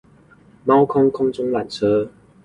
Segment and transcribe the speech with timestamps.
[0.65, 2.09] 貓空空中纜車